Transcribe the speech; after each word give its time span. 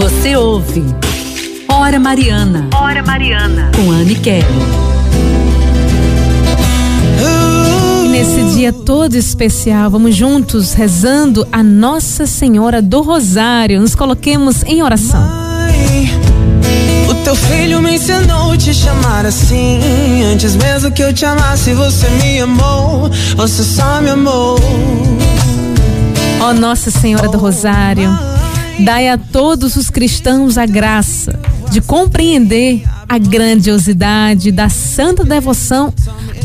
Você 0.00 0.34
ouve 0.34 0.82
Hora 1.68 2.00
Mariana. 2.00 2.68
Hora 2.74 3.02
Mariana. 3.02 3.70
Com 3.76 3.90
Anne 3.90 4.14
Kelly. 4.14 4.46
Nesse 8.10 8.56
dia 8.56 8.72
todo 8.72 9.14
especial, 9.14 9.90
vamos 9.90 10.16
juntos 10.16 10.72
rezando 10.72 11.46
a 11.52 11.62
Nossa 11.62 12.26
Senhora 12.26 12.80
do 12.80 13.02
Rosário. 13.02 13.78
Nos 13.78 13.94
coloquemos 13.94 14.62
em 14.62 14.82
oração. 14.82 15.20
Mãe, 15.20 16.10
o 17.06 17.14
teu 17.16 17.36
filho 17.36 17.82
me 17.82 17.96
ensinou 17.96 18.52
a 18.52 18.56
te 18.56 18.72
chamar 18.72 19.26
assim. 19.26 20.22
Antes 20.32 20.56
mesmo 20.56 20.90
que 20.90 21.02
eu 21.02 21.12
te 21.12 21.26
amasse, 21.26 21.74
você 21.74 22.08
me 22.22 22.40
amou. 22.40 23.10
Você 23.36 23.62
só 23.62 24.00
me 24.00 24.08
amou. 24.08 24.58
Ó 26.40 26.54
Nossa 26.54 26.90
Senhora 26.90 27.28
do 27.28 27.36
Rosário, 27.36 28.10
dai 28.84 29.08
a 29.08 29.18
todos 29.18 29.76
os 29.76 29.90
cristãos 29.90 30.56
a 30.56 30.64
graça 30.64 31.38
de 31.70 31.80
compreender 31.80 32.82
a 33.08 33.18
grandiosidade 33.18 34.50
da 34.50 34.68
santa 34.68 35.24
devoção 35.24 35.92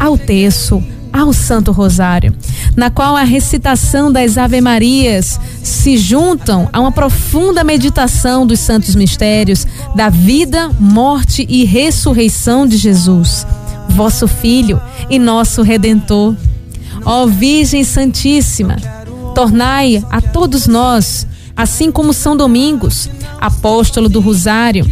ao 0.00 0.18
terço, 0.18 0.82
ao 1.12 1.32
Santo 1.32 1.70
Rosário, 1.70 2.34
na 2.76 2.90
qual 2.90 3.16
a 3.16 3.22
recitação 3.22 4.10
das 4.10 4.36
Ave 4.36 4.60
Marias 4.60 5.38
se 5.62 5.96
juntam 5.96 6.68
a 6.72 6.80
uma 6.80 6.90
profunda 6.90 7.62
meditação 7.62 8.44
dos 8.46 8.58
santos 8.58 8.96
mistérios 8.96 9.66
da 9.94 10.08
vida, 10.08 10.70
morte 10.80 11.46
e 11.48 11.64
ressurreição 11.64 12.66
de 12.66 12.76
Jesus, 12.76 13.46
vosso 13.90 14.26
Filho 14.26 14.80
e 15.08 15.18
nosso 15.18 15.62
Redentor. 15.62 16.34
Ó 17.04 17.26
Virgem 17.26 17.84
Santíssima, 17.84 18.76
tornai 19.34 20.02
a 20.10 20.20
todos 20.20 20.66
nós, 20.66 21.26
assim 21.56 21.90
como 21.90 22.12
São 22.12 22.36
Domingos, 22.36 23.08
apóstolo 23.40 24.08
do 24.08 24.20
Rosário, 24.20 24.88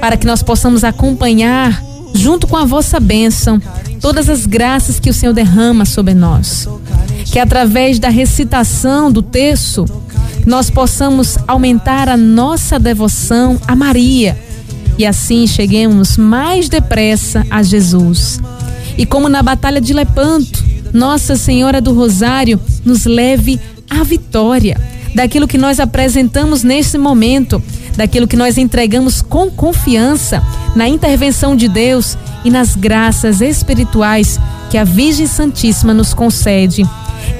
para 0.00 0.16
que 0.16 0.26
nós 0.26 0.42
possamos 0.42 0.82
acompanhar, 0.82 1.82
junto 2.14 2.46
com 2.46 2.56
a 2.56 2.64
vossa 2.64 2.98
bênção, 2.98 3.60
todas 4.00 4.28
as 4.28 4.46
graças 4.46 4.98
que 4.98 5.10
o 5.10 5.14
Senhor 5.14 5.32
derrama 5.32 5.84
sobre 5.84 6.14
nós. 6.14 6.68
Que 7.26 7.38
através 7.38 7.98
da 7.98 8.08
recitação 8.08 9.12
do 9.12 9.22
texto, 9.22 9.84
nós 10.46 10.70
possamos 10.70 11.36
aumentar 11.46 12.08
a 12.08 12.16
nossa 12.16 12.78
devoção 12.78 13.60
a 13.68 13.76
Maria 13.76 14.36
e 14.98 15.06
assim 15.06 15.46
cheguemos 15.46 16.16
mais 16.16 16.68
depressa 16.68 17.46
a 17.50 17.62
Jesus. 17.62 18.40
E 18.98 19.06
como 19.06 19.28
na 19.28 19.42
Batalha 19.42 19.80
de 19.80 19.92
Lepanto, 19.92 20.64
Nossa 20.92 21.36
Senhora 21.36 21.80
do 21.80 21.94
Rosário 21.94 22.60
nos 22.84 23.04
leve 23.04 23.60
à 23.88 24.02
vitória 24.02 24.78
daquilo 25.14 25.48
que 25.48 25.58
nós 25.58 25.80
apresentamos 25.80 26.62
nesse 26.62 26.96
momento, 26.98 27.62
daquilo 27.96 28.28
que 28.28 28.36
nós 28.36 28.58
entregamos 28.58 29.22
com 29.22 29.50
confiança 29.50 30.42
na 30.74 30.88
intervenção 30.88 31.56
de 31.56 31.68
Deus 31.68 32.16
e 32.44 32.50
nas 32.50 32.74
graças 32.76 33.40
espirituais 33.40 34.38
que 34.70 34.78
a 34.78 34.84
Virgem 34.84 35.26
Santíssima 35.26 35.92
nos 35.92 36.14
concede. 36.14 36.86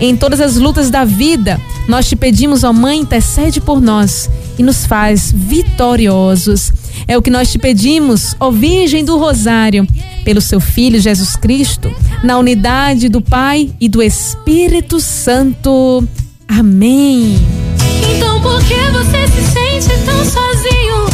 Em 0.00 0.16
todas 0.16 0.40
as 0.40 0.56
lutas 0.56 0.90
da 0.90 1.04
vida, 1.04 1.60
nós 1.88 2.08
te 2.08 2.16
pedimos, 2.16 2.64
ó 2.64 2.72
Mãe, 2.72 2.98
intercede 2.98 3.60
por 3.60 3.80
nós 3.80 4.28
e 4.58 4.62
nos 4.62 4.84
faz 4.84 5.32
vitoriosos. 5.34 6.72
É 7.06 7.16
o 7.16 7.22
que 7.22 7.30
nós 7.30 7.50
te 7.50 7.58
pedimos, 7.58 8.34
ó 8.38 8.50
Virgem 8.50 9.04
do 9.04 9.16
Rosário, 9.16 9.86
pelo 10.24 10.40
seu 10.40 10.60
Filho 10.60 11.00
Jesus 11.00 11.36
Cristo, 11.36 11.90
na 12.22 12.38
unidade 12.38 13.08
do 13.08 13.20
Pai 13.20 13.70
e 13.80 13.88
do 13.88 14.02
Espírito 14.02 15.00
Santo. 15.00 16.06
Amém. 16.58 17.36
Então 18.10 18.40
por 18.42 18.58
que 18.64 18.74
você 18.90 19.26
se 19.28 19.52
sente 19.52 20.04
tão 20.04 20.24
sozinho? 20.24 21.09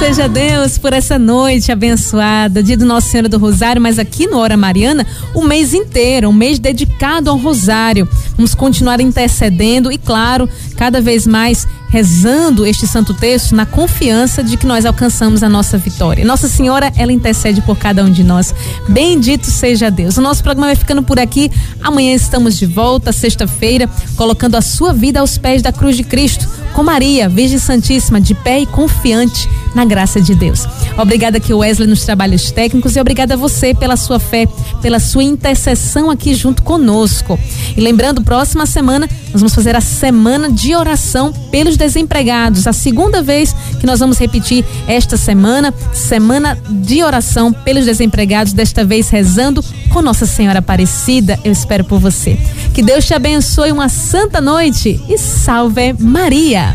Seja 0.00 0.26
Deus 0.26 0.78
por 0.78 0.94
essa 0.94 1.18
noite 1.18 1.70
abençoada, 1.70 2.62
dia 2.62 2.74
do 2.74 2.86
Nossa 2.86 3.06
Senhora 3.06 3.28
do 3.28 3.36
Rosário, 3.36 3.82
mas 3.82 3.98
aqui 3.98 4.26
no 4.26 4.38
Hora 4.38 4.56
Mariana, 4.56 5.06
o 5.34 5.44
mês 5.44 5.74
inteiro, 5.74 6.30
um 6.30 6.32
mês 6.32 6.58
dedicado 6.58 7.28
ao 7.28 7.36
Rosário. 7.36 8.08
Vamos 8.34 8.54
continuar 8.54 8.98
intercedendo 8.98 9.92
e, 9.92 9.98
claro, 9.98 10.48
cada 10.74 11.02
vez 11.02 11.26
mais 11.26 11.68
rezando 11.90 12.64
este 12.64 12.86
santo 12.86 13.12
texto 13.12 13.54
na 13.54 13.66
confiança 13.66 14.42
de 14.42 14.56
que 14.56 14.66
nós 14.66 14.86
alcançamos 14.86 15.42
a 15.42 15.50
nossa 15.50 15.76
vitória. 15.76 16.24
Nossa 16.24 16.48
Senhora, 16.48 16.90
ela 16.96 17.12
intercede 17.12 17.60
por 17.60 17.76
cada 17.76 18.02
um 18.02 18.10
de 18.10 18.24
nós. 18.24 18.54
Bendito 18.88 19.50
seja 19.50 19.90
Deus. 19.90 20.16
O 20.16 20.22
nosso 20.22 20.42
programa 20.42 20.68
vai 20.68 20.76
ficando 20.76 21.02
por 21.02 21.18
aqui. 21.18 21.50
Amanhã 21.82 22.14
estamos 22.14 22.56
de 22.56 22.64
volta, 22.64 23.12
sexta-feira, 23.12 23.86
colocando 24.16 24.54
a 24.54 24.62
sua 24.62 24.94
vida 24.94 25.20
aos 25.20 25.36
pés 25.36 25.60
da 25.60 25.72
cruz 25.72 25.94
de 25.94 26.04
Cristo, 26.04 26.48
com 26.72 26.82
Maria, 26.82 27.28
Virgem 27.28 27.58
Santíssima, 27.58 28.18
de 28.18 28.34
pé 28.34 28.60
e 28.60 28.66
confiante 28.66 29.46
na 29.74 29.84
graça 29.84 30.20
de 30.20 30.34
Deus. 30.34 30.66
Obrigada 30.98 31.38
aqui 31.38 31.52
Wesley 31.52 31.88
nos 31.88 32.04
trabalhos 32.04 32.50
técnicos 32.50 32.96
e 32.96 33.00
obrigada 33.00 33.34
a 33.34 33.36
você 33.36 33.74
pela 33.74 33.96
sua 33.96 34.18
fé, 34.18 34.46
pela 34.82 34.98
sua 34.98 35.22
intercessão 35.22 36.10
aqui 36.10 36.34
junto 36.34 36.62
conosco. 36.62 37.38
E 37.76 37.80
lembrando, 37.80 38.22
próxima 38.22 38.66
semana 38.66 39.08
nós 39.32 39.40
vamos 39.40 39.54
fazer 39.54 39.76
a 39.76 39.80
semana 39.80 40.50
de 40.50 40.74
oração 40.74 41.32
pelos 41.50 41.76
desempregados. 41.76 42.66
A 42.66 42.72
segunda 42.72 43.22
vez 43.22 43.54
que 43.78 43.86
nós 43.86 44.00
vamos 44.00 44.18
repetir 44.18 44.64
esta 44.88 45.16
semana, 45.16 45.72
semana 45.92 46.58
de 46.68 47.02
oração 47.02 47.52
pelos 47.52 47.84
desempregados, 47.84 48.52
desta 48.52 48.84
vez 48.84 49.08
rezando 49.08 49.64
com 49.90 50.02
Nossa 50.02 50.26
Senhora 50.26 50.58
Aparecida. 50.58 51.38
Eu 51.44 51.52
espero 51.52 51.84
por 51.84 51.98
você. 52.00 52.38
Que 52.74 52.82
Deus 52.82 53.06
te 53.06 53.14
abençoe 53.14 53.72
uma 53.72 53.88
santa 53.88 54.40
noite 54.40 55.00
e 55.08 55.16
salve 55.18 55.92
Maria. 55.98 56.74